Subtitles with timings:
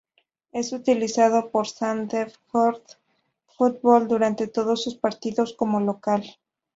[0.51, 2.81] Es utilizado por el Sandefjord
[3.55, 6.23] Fotball durante todos sus partidos como local.